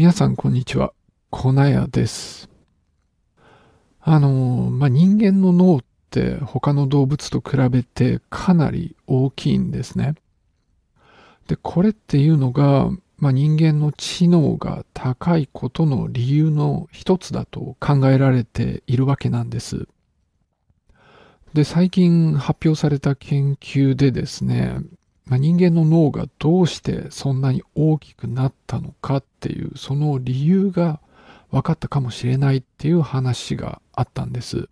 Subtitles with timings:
[0.00, 0.94] 皆さんこんにちは。
[1.28, 2.48] 粉屋です。
[4.00, 10.14] あの、まあ、人間の脳って他の動物と比べてかなり大きいんですね。
[11.48, 19.86] で、これっていうのが、まあ、人間の知能が高いことの理由の一つだと考えられているわけなんです。
[21.52, 24.78] で、最近発表された研究でですね、
[25.30, 31.00] まあ、人間の脳がどうしてそんなに大きくなったのかっていう、その理由が
[31.52, 34.68] 分かったかもしれないっていう話があったんです。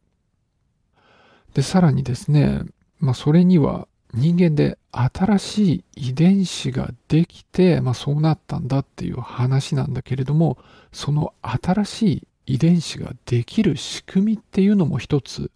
[1.55, 2.63] で、さらにですね、
[2.99, 10.59] まあ、それには人間で新しい遺伝子ができて、まあ、そうなったんだっていう話なんだけれども、
[10.91, 12.03] その新し
[12.47, 15.53] い遺伝子ができる仕組みっていうのも一つ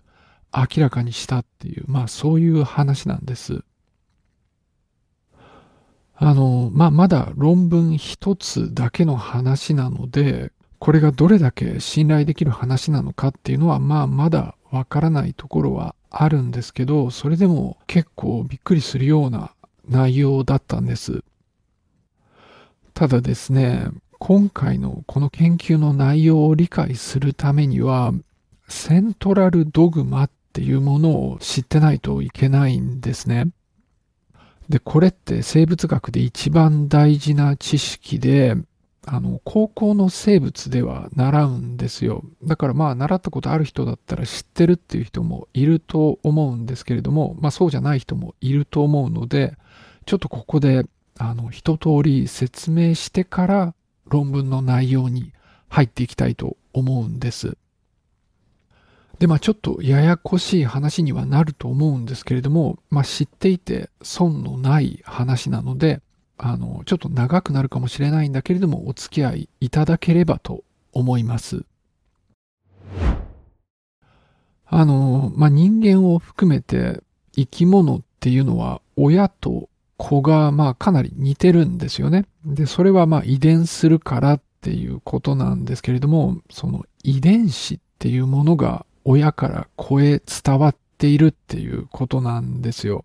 [0.54, 3.64] 明らかにしたっていう、まあそういう話なんです。
[6.24, 19.52] あの、まあ、まだ論文一つだけの話なので、これがどれだけ信頼できる話なのかっていうのは、まあ、まだわからないところはあるんですけど、それでも結構びっくりするような
[19.88, 21.24] 内容だったんです。
[22.94, 23.88] ただですね、
[24.20, 28.12] 今回のこの研究の内容を理解するためには、
[28.68, 33.48] セントラルドグマっていうものを知ってないといけないんですね。
[34.68, 38.56] で、これって生物学で一番大事な知識で、
[39.04, 42.22] あの、高校の生物では習うんですよ。
[42.44, 49.56] だからまあ、習ったことある人だったら知ってるっていう人もいると思うんですけれども、まあそうじゃない人もいると思うので、
[50.06, 50.84] ちょっとここで、
[51.18, 53.74] あの、一通り説明してから
[54.06, 55.32] 論文の内容に
[55.68, 57.56] 入っていきたいと思うんです。
[59.22, 66.00] で、まあちょっとややこしい話にはなると思うんですけれども、まあ知っていて損のない話なので、
[66.38, 71.64] あの、ちょっと長くなるかもしれないんだけれども、お付き合いいただければと思います。
[74.66, 77.00] あの、まあ人間を含めて
[77.36, 79.68] 生き物っていうのは親と
[79.98, 82.26] 子がまあかなり似てるんですよね。
[82.44, 93.04] で、それはまあ遺伝するからっていうことなんですけれども、その遺伝子っていうものが親から子へ伝わっているっていうことなんですよ。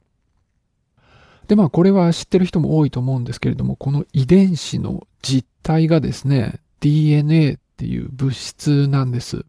[1.48, 9.46] で、まあこれは知ってる人も多いと思うんですけれども、この遺伝子の実体がですね、DNA っていう物質なんです。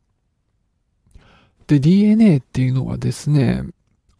[1.66, 3.62] で、DNA っていうのはですね、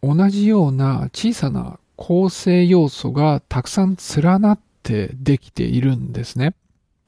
[0.01, 6.53] 同じような小さな構成要素がたくさん連なってできているんですね。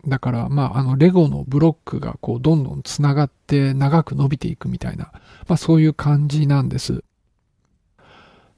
[0.08, 5.12] だから、まあ、あの、レゴのブロックがこう、どんどん繋がって長く伸びていくみたいな、
[5.48, 7.04] まあ、そういう感じなんです。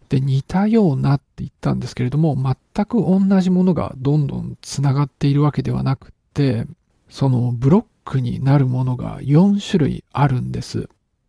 [0.10, 6.66] で、似たようなって言ったんですけれども、全く同じものがどんどん繋がっているわけではなくて、
[7.10, 10.88] そのブロックになるものが4種類あるんです。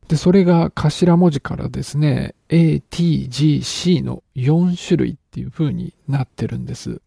[0.09, 7.01] で、それが頭文字からですね、A, T, G, C の4種類っていう風になってるんです。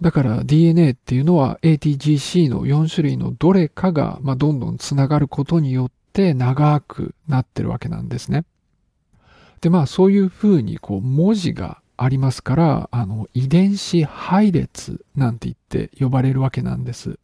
[0.00, 8.44] だから DNA っていうのは ATGC の4種類のどれかが、まあ、どんどんつながることによって長くなってるわけなんですね。
[9.60, 17.18] で、まあそういうふうにこう文字がありますから、あの遺伝子配列なんて言って呼ばれるわけなんです。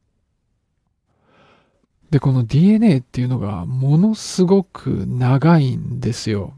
[2.10, 6.54] で、この DNA っていうのがものすごく長いんですよ。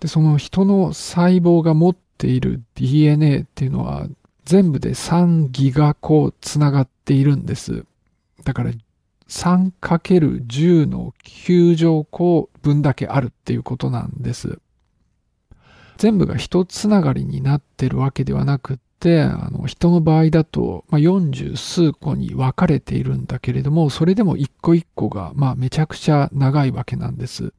[0.00, 4.08] で、その人の細胞が持っている DNA っていうのは
[4.44, 7.84] 全部で3ギガ個つながっているんです。
[8.44, 8.72] だから
[9.28, 14.58] 3×10 の9乗個分だけあるっていうことなんです。
[15.96, 27.52] 全部が一つながりになってるわけではなくて、あの人の場合だと、まあ、40数個に分かれているんだけれども、それでも一個一個が、まあ、めちゃくちゃ長いわけなんです。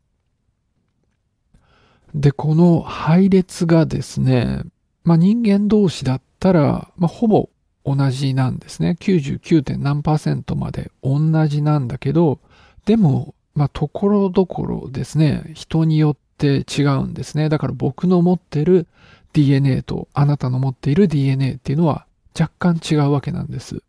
[2.13, 4.63] で、この配列がですね、
[5.03, 7.49] まあ、人間同士だったら、まあ、ほぼ
[7.85, 8.97] 同じなんですね。
[8.99, 9.77] 99.
[9.77, 12.41] 何パーセントまで同じなんだけど、
[12.85, 17.47] でも、まあ、ところどころですね、人によって違うんですね。
[17.47, 18.87] だから僕の持ってる
[19.31, 22.05] DNA とあなたの持っている DNA っていうのは
[22.37, 23.81] 若干違うわけなんです。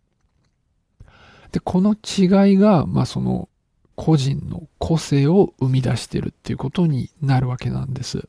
[1.51, 3.49] で、この違いが、まあ、その
[3.97, 8.29] 個人の個性を生み出してるっていうことになるわけなんです。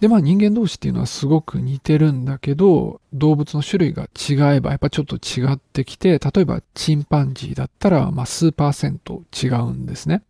[0.00, 10.22] で、まあ人間同士っていうのはすごく似てるんだけど、動物の種類が違えばやっぱちょっと違ってきて、例えばチンパンジーだったら、まあ数パーセント違うんですね。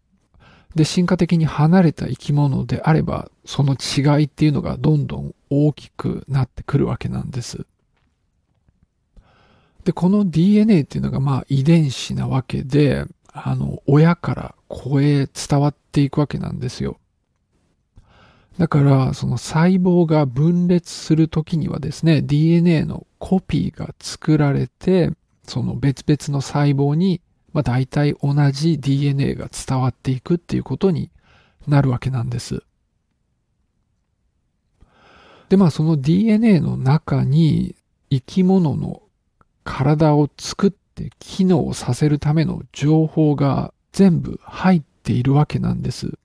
[0.74, 7.66] で、進化的に離れた生き物であれば、その違いっていうのがどんどん大きくなってくるわけなんです。
[9.84, 16.98] で、この DNA っていうのがまあ遺伝子なわけで、あの、親から子へ伝わっていくわけなんですよ。
[18.58, 25.12] だから、その細胞が分裂するときにはですね、DNA のコピーが作られて、
[25.44, 27.20] その別々の細胞に、
[27.52, 31.10] まあ大体同じ DNA が伝わっていくっていうことに
[31.68, 32.64] なるわけなんです。
[35.48, 37.76] で、まあその DNA の中に
[38.10, 39.02] 生き物の
[39.62, 46.18] 体を作って機能させるための情報が全部入っているわけなんです。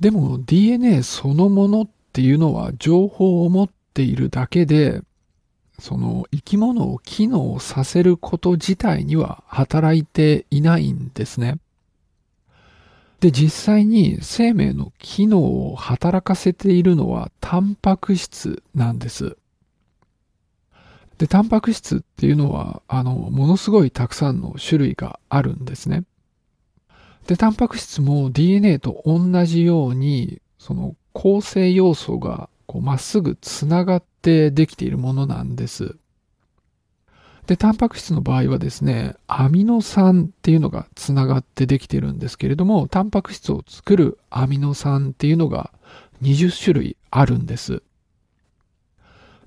[0.00, 5.02] でも DNA そのものっていうのは情報を持っているだけで、
[5.78, 11.58] その生き物を機能させること自体には働いていないんですね。
[13.20, 19.36] で、実際に生命の機能を働かせているのはタンパク質なんです。
[21.18, 26.04] で、タンパク質っていうのは、あの、ものすごいたくさんの種類があるんですね。
[27.28, 35.96] で、タンパク質も DNA と同じように、その構成要素がこうまっすぐつながってできているものなんです。
[37.46, 45.70] で、タンパク質の場合はですね、アミノ酸っていうのがつながってできているんですけれども、タンパク質を作るアミノ酸っていうのが
[46.22, 47.82] 20種類あるんです。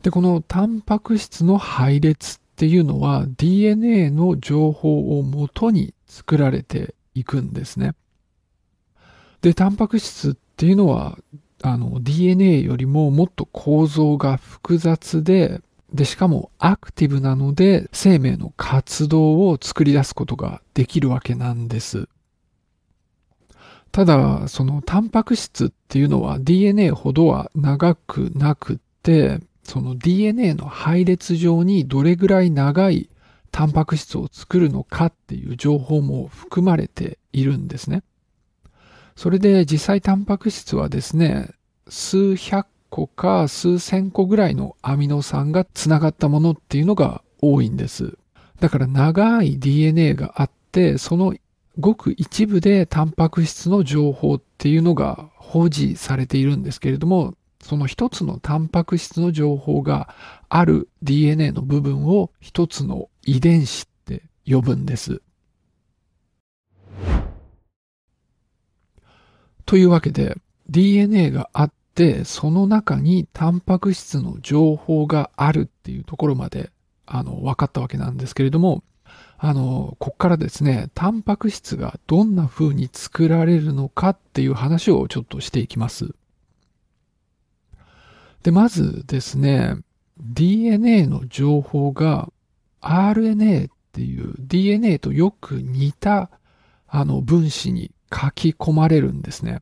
[0.04, 7.94] で、このタンパク質の配列っていうのは DNA の情報をもとに作られていくんですね。
[9.42, 11.18] で、タンパク質っていうのは、
[11.64, 15.62] あの、DNA よりももっと構造が複雑で、
[15.94, 22.08] で、しかもアクティブなので、生命の活動を作り出すことができるわけなんです。
[23.92, 33.10] ただ、そのタンパク質っていうのは DNA ほどは長くなくって、その DNA の配列上にどれぐらい長い
[33.52, 38.04] タンパク質を作るのかっていう情報も含まれているんですね。
[39.16, 41.52] それで実際タンパク質はですね、
[41.88, 48.18] 数百個か数千個ぐらいのアミノ酸がつながったものっていうのが多いんです。
[48.60, 51.36] だから長い DNA があって、その
[51.80, 60.14] ごく一部でタンパク質の情報っていうのが保持されているんですけれども、その一つのタンパク質の情報が
[60.50, 65.22] ある DNA の部分を一つの遺伝子って呼ぶんです。
[69.66, 70.38] というわけで
[70.70, 76.72] DNA があってその中にタンパク質の情報があるっていうところまで
[77.06, 78.84] あの分かったわけなんですけれども
[79.44, 86.14] あの、こっからですね、タンパク質がどんな風に作られるのかっていう話をちょっとしていきます。
[88.44, 89.78] で、まずですね、
[90.20, 92.32] DNA の情報が
[92.82, 96.30] RNA っていう DNA とよく似た
[96.88, 99.62] あの分子に書き込まれるんですね。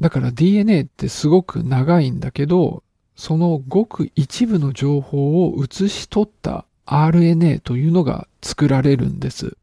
[0.00, 2.82] だから DNA ってすごく長いんだけど、
[3.16, 9.56] そのごく一部の情報を写し取った RNA というのが作られるんです。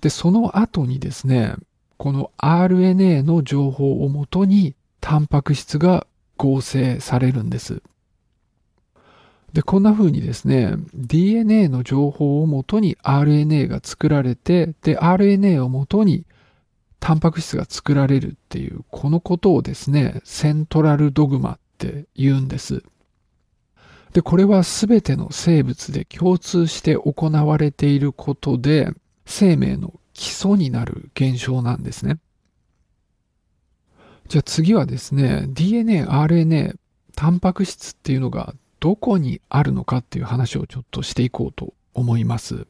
[0.00, 1.54] で、その後にですね、
[1.96, 6.06] この RNA の情報をもとにタンパク質が
[6.36, 7.82] 合成されるんです。
[9.52, 16.26] で、こんな風にですね、DNA の情報をもとに RNA が作られて、で、RNA をもとに
[17.00, 22.82] タンパク質が作られるっていう、このことをですね、セントラルドグマって言うんです。
[24.12, 28.90] で、これは全ての生物で共通して行われていることで、
[29.24, 32.18] 生命の基礎になる現象なんですね。
[34.28, 36.76] じゃあ次はですね、DNA、RNA、
[37.16, 42.66] タンパク質っていうのがどこにあるのかっていう話をちょっとしていこうと思います。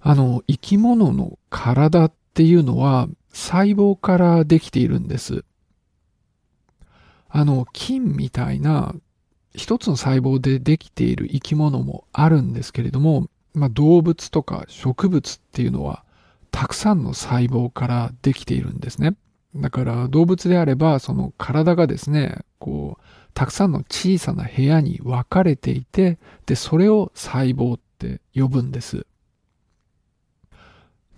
[0.00, 5.44] あの、生き物の体っていうのは細胞からできているんです。
[7.28, 8.94] あの、菌みたいな
[9.54, 16.04] 一つの細胞でできている生き物もあるんですけれども、まあ、動物とか植物っていうのは
[16.50, 19.16] たくさんの細胞からできているんですね。
[19.56, 23.02] だから動物であれば、その体がですね、こう、
[23.34, 29.06] たくさんの小さな部屋に分かれていて、で、それを細胞って呼ぶんです。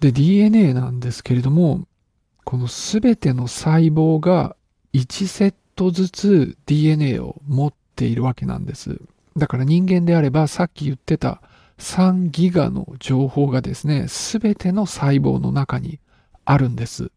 [0.01, 1.87] で、DNA なんですけれども、
[2.45, 4.57] このすべての細胞が
[4.93, 9.01] 1セットずつ DNA を持っているわけなんです。
[9.37, 11.41] だから人間であればさっき言ってた
[11.79, 16.01] 3ギガの情報がですね、すべての細胞の中に
[16.45, 17.11] あるんです。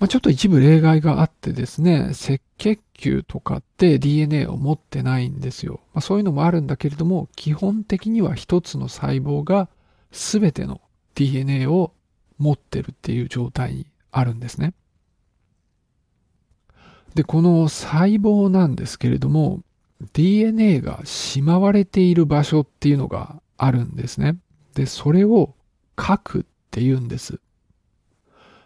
[0.00, 5.80] まあ、ちょっと一部例外があってですね、赤血球とかって DNA を持ってないんですよ。
[5.92, 9.68] まあ、そういうのもあるんだけれども、基本的には一つの細胞が
[10.12, 10.80] 全ての
[11.14, 11.92] DNA を
[12.38, 14.74] 持ってるっていう状態にあるんですね。
[17.14, 19.62] で、この細胞なんですけれども、
[20.12, 24.36] DNA がしまわれている場所っていうのがあるんですね。
[24.74, 25.54] で、それを
[25.96, 27.40] 核って言うんです。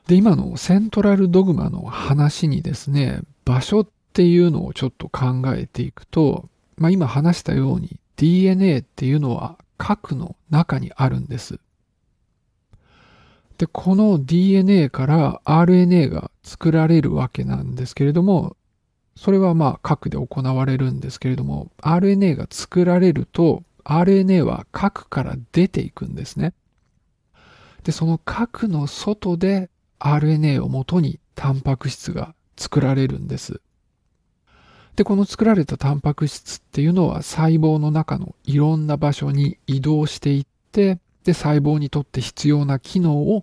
[0.06, 11.60] で、今のセントラルドグマの話にですね、場所っていうのをちょっと考えていくと、まあ今話したように DNA っていうのは核の中にあるんです。
[13.58, 18.56] で、この DNA から RNA が作られるわけなんですけれども、
[19.14, 26.54] それはまあ核で行われるんですけれども、RNA が作られると、RNA は核から出ていくんですね。
[27.84, 29.70] で、その核の外で
[30.02, 33.60] RNA をもとにタンパク質が作られるんです。
[34.96, 43.42] で、この作られたタンパク質っていうのは細胞の中のいろんな場所に移動していって、で、細胞にとって必要な機能を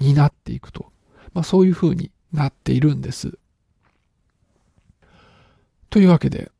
[0.00, 0.90] 担っていくと。
[1.34, 3.38] まあ、そういうふうになっているんです。
[5.90, 6.50] というわけで、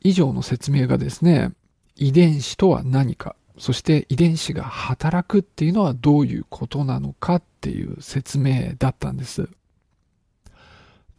[0.00, 1.52] 以上の説明がですね、
[1.96, 9.48] 遺伝子とは何か、そして遺伝子が働くっていうのはどういうことなのかっていう説明だったんです。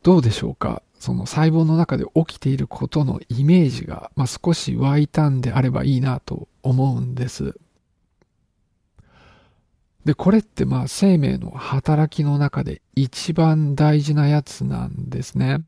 [0.04, 0.84] どうでしょうか？
[1.00, 7.60] その細胞の中で起きていることのイメージが、まあ、少し湧いたんであればいいなと思うんです。
[10.04, 15.64] で、これってまあ生命の働きの中で一番大事なやつなんですね。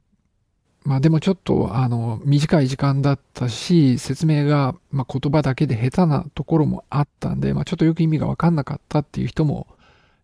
[0.88, 9.68] まあでもちょっとあの短い時間だったし、説明がま言葉だけで下手なところもあったんで、まあちょっとよく意味がわかんなかったっていう人も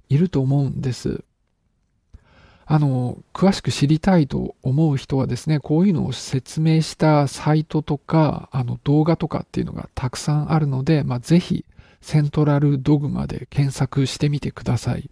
[0.07, 1.25] いると思うんです。
[2.65, 11.65] あの、詳しく知りたいと思う人はですね、こういうのを説明したサイトとか、あの動画とかっていうのがたくさんあるので、まあぜひ
[11.99, 15.09] セントラルドグマで検索してみてください。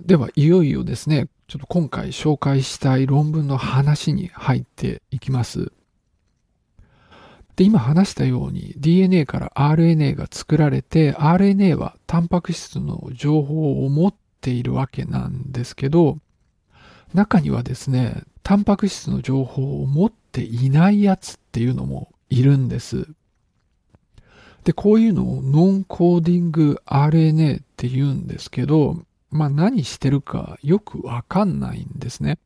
[0.00, 5.70] では、いよいよですね、ちょっと今回紹介したい論文の話に入っていきます。
[7.54, 16.18] で、今話したように DNA から RNA が作られて、RNA はタンパク質の情報を持っているわけなんですけど、
[17.14, 23.06] 中にはですね、タンパク質の情報を持っていないやつっていうのもいるんです。
[24.64, 32.38] で、こういうのをノンコーディング RNA って言うんですけど、まあ何してるかよくわかんないんですね。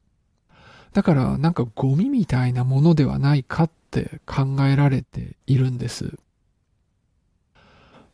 [0.93, 6.19] だからなんかゴミみたいなものではないかって考えられているんです。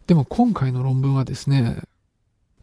[0.06, 1.82] でも今回の論文はですね、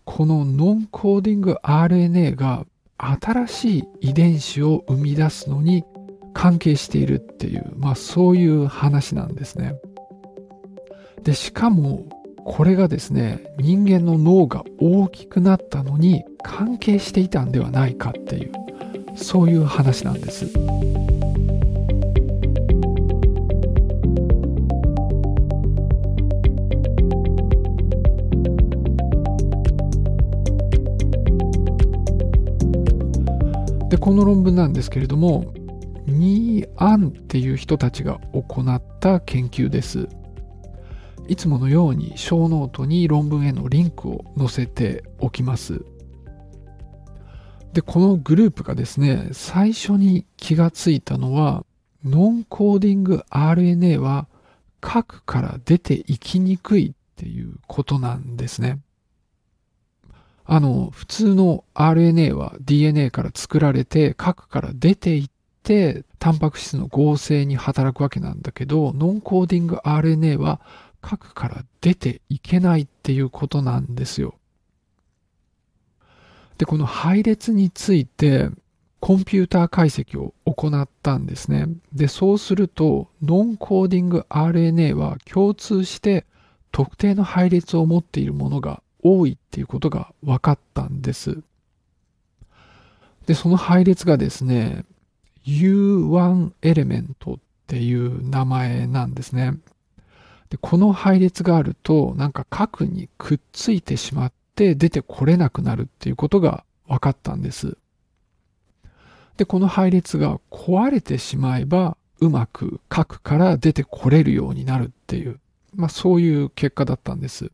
[0.06, 2.66] このノンコーディング RNA が
[2.98, 5.84] 新しい遺伝子を生み出すのに
[6.34, 9.76] 関係しているっていう、まあそういう話なんですね。
[11.24, 12.06] で、しかも、
[12.46, 18.52] これがですね、人間の脳が大きくなったのに関係していたんではないかっていう、
[19.16, 20.46] そういう話なんです。
[33.90, 35.54] で、この論文なんですけれども、
[36.06, 40.10] ニー・アンっていう人たちが行った研究です。
[41.28, 45.86] いつものようにショーノートに論文へのリンクを載せておきます。
[47.74, 51.66] で、このグループがですね、最初に気がついたのは、
[52.04, 54.28] ノンコーディング RNA は
[54.82, 58.80] 核から出ていきにくいっていうことなんですね。
[60.46, 65.30] あの、普通の RNA は DNA から作られて核から出ていっ
[65.64, 70.60] て、タンパク質の合成に働くわけなんだけど、ノンコーディング RNA は
[71.04, 74.36] 核から出ていけないっていうことなんですよ。
[76.58, 78.50] で、この配列について
[79.00, 81.68] コンピューター解析を行ったんですね。
[81.92, 86.26] で、そうすると、ノンコーディング RNA は共通して
[86.72, 91.44] 特定の配列を持っているものが多いっていうことが分かったんです。
[93.26, 94.86] で、その配列がですね、
[95.46, 99.58] U1 エレメントっていう名前なんですね。
[100.54, 107.76] で、この配列があると、なんか核にくっついてしまって出てこれなくなるっていうことが分かったんです。
[109.36, 115.40] で、この配列が壊れてしまえば、うまく核から出てこれるようになるっていう、
[115.74, 117.52] まあそういう結果だったんです。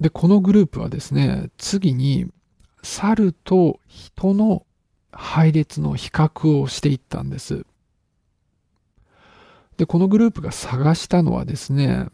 [0.00, 2.26] で、このグループはですね、次に
[2.82, 4.64] 猿と人の
[5.12, 7.66] 配列の比較をしていったんです。
[9.80, 12.04] で、このグループが探したのはですね、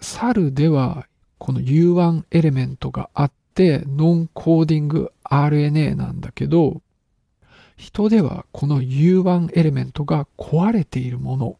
[0.00, 1.06] 猿では
[1.38, 6.82] この U1 エレメントがあって、ノンコーディング RNA なんだけど、
[7.76, 11.56] 人ではこの U1 エレメントが壊れているもの、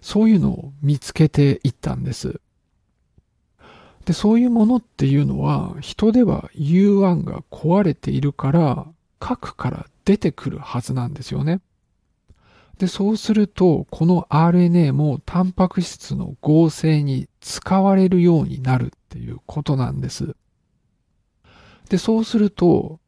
[0.00, 2.40] そういうのを見つけていったんです。
[4.06, 8.88] で、そういうものっていうのは、人では U1 が壊れているから、
[9.20, 11.60] 核から出てくるはずなんですよね。
[12.78, 20.34] で、そうすると、この RNA もタンパク質の合成に使われるようになるっていうことなんです。
[21.88, 22.98] で、そうすると、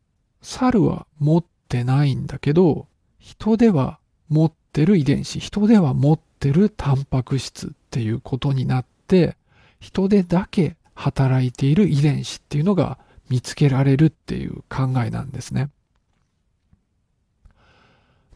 [0.43, 2.87] 猿は持ってないんだけど、
[3.19, 9.37] 人では持ってる遺伝子、人では持ってるタンパク質っていうことになって、
[9.81, 15.71] 人でだけ働いている遺伝子っていうのが見つけられるっていう考えなんですね。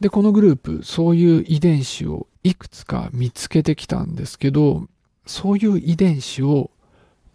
[0.00, 4.88] で、このグループ、そういう遺伝子をいくつか見つけてきたんですけど、
[5.26, 6.70] そういう遺伝子を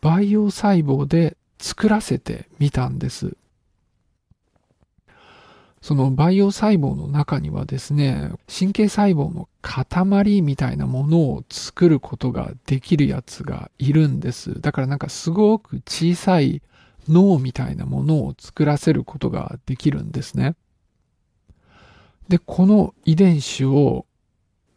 [0.01, 3.38] 培養細胞で作らせてみたんです。
[5.81, 14.60] その培養細胞の中にはですね、神経細胞の塊みたいなものを作ることができるやつがいるんです。
[14.60, 16.63] だからなんかすごく小さい
[17.07, 20.55] 脳みたいなものを作らせることができるんですね。
[22.27, 24.05] で、この遺伝子を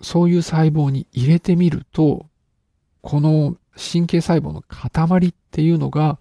[0.01, 2.27] そういう細胞に入れてみると、
[3.03, 6.19] この神経細胞の塊っていうのが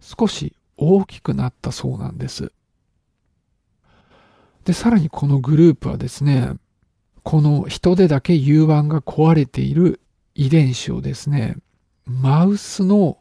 [0.00, 2.52] 少し大きくなったそうなんです。
[4.64, 6.52] で、さらにこのグループはですね、
[7.22, 10.00] この人でだけ U1 が壊れている
[10.34, 11.56] 遺伝子をですね、
[12.04, 13.18] マウスの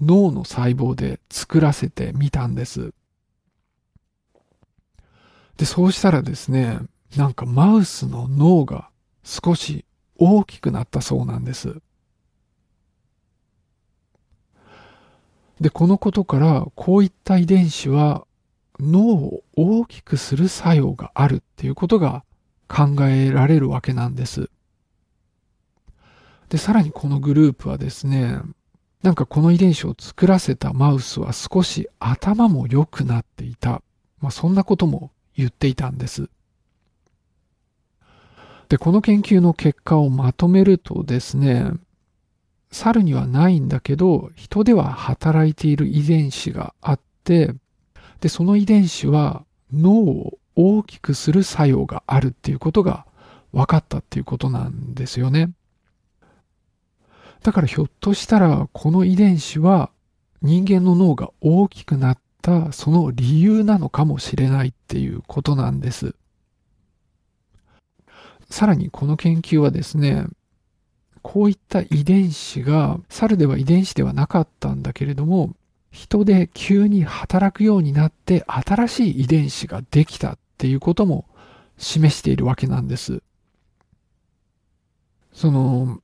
[0.00, 2.92] 脳の細胞で作らせてみたんです。
[5.56, 6.78] で、そうしたらですね、
[7.16, 8.90] なんかマウスの脳が
[9.24, 9.84] 少し
[10.18, 11.80] 大きくなったそうなんです。
[15.60, 18.26] で、このことからこういった遺伝子は
[18.78, 22.24] 脳を大きくする作用があるっていうことが
[22.68, 24.50] 考えられるわけなんです。
[26.50, 28.40] で、さらにこのグループはですね、
[29.02, 33.82] なんかこの遺伝子を作らせたマウスは少し頭も良くなっていた。
[34.20, 36.28] まあそんなことも言っていたんです。
[38.68, 41.70] で、この研究の結果をまとめるとですね、
[42.72, 47.54] 猿にはないんだけど、人では働いている遺伝子があって、
[48.20, 53.06] で、その遺伝子は脳を大きくする作用があるっていうことが
[53.52, 55.50] 分かったっていうことなんですよね。
[57.42, 59.90] だからひょっとしたらこの遺伝子は
[60.42, 66.14] 人間の脳が大きくなったその理由なのかもしれないっていうことなんです。
[68.48, 70.26] さらにこの研究はですね、
[71.22, 75.56] こういった遺伝子が猿では遺伝子ではなかったんだけれども、
[75.90, 81.26] 人で急に働くようになって新しい遺伝子ができたっていうことも
[81.78, 83.22] 示しているわけなんです。
[85.32, 86.00] その、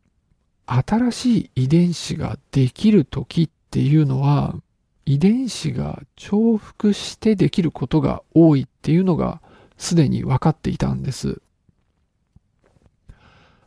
[0.66, 4.56] 新しい遺伝子ができる時っていうのは、
[5.04, 9.40] 遺伝子が重複してできることが多いっていうのが
[9.76, 11.42] すでに分かっていたんです。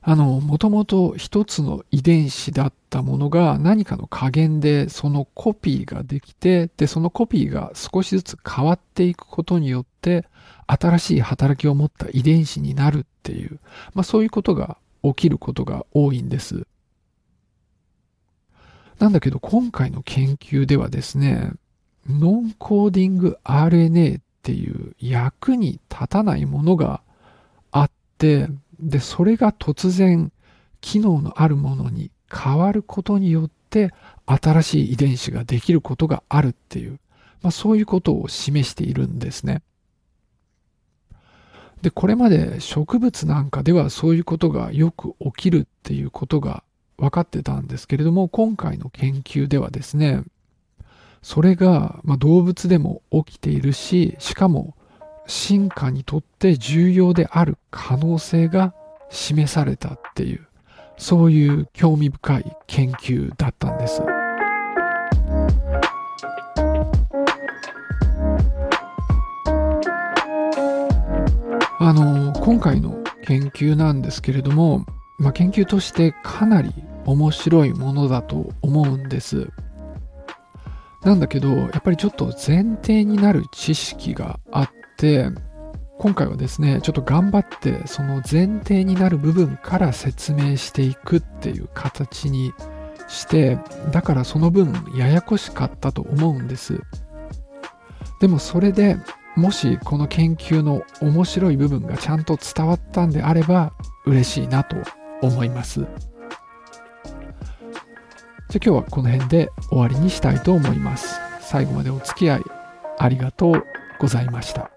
[0.08, 10.28] あの、もともと一つの遺伝子だったものが何かの加減でそのコピーができて、で、そのコピーが少しずつ変わっていくことによって、
[10.68, 13.60] 新しい働きを持った遺伝子になるっていう、
[13.96, 16.68] まあそういうことが起きることが多いんです。
[19.00, 21.52] なんだけど今回の研究ではですね、
[22.08, 27.02] ノンコーディング RNA っていう役に立たないものが
[27.72, 28.48] あって、
[28.80, 30.32] で、それが突然
[30.82, 33.92] 機能のあるものに変わることによって
[34.26, 37.00] 新しい遺伝子ができることがあるっていう、
[37.42, 39.62] まあ、そういうことを示しているんですね。
[41.82, 46.64] で、これまで植物なんかではそういうことがよく起きるっていうことが
[46.98, 50.24] 分かってたんですけれども、今回の研究ではですね、
[51.22, 54.76] それが、ま動物でも起きているし、しかも
[55.28, 58.74] 進化にとって重要である可能性が
[59.10, 60.48] 示されたっていう、
[60.98, 64.02] そういう興味深い研究だったんです。
[71.78, 74.86] あの、今回の研究なんですけれども、
[75.18, 76.74] まあ、研究としてかなり
[77.06, 79.50] 面白いものだと思うんです。
[81.04, 85.30] なんだけど、やっぱりちょっと前提になる知識があって、
[86.00, 92.54] 今回はですね、ちょっと頑張ってその前提になる部分から説明していくっていう形に
[93.08, 93.60] して、
[93.92, 96.82] だからその分ややこしかったと思うんです。
[98.20, 98.98] でもそれで
[99.36, 103.74] もしこの研究の面白い部分がちゃんと伝わったんであれば
[104.06, 104.78] 嬉しいなと
[105.26, 105.82] 思います。
[105.82, 105.90] じゃあ
[108.54, 111.20] 今日はこの辺で終わりにしたいと思います。
[111.42, 112.42] 最後までお付き合い
[112.98, 113.64] ありがとう
[114.00, 114.75] ございました。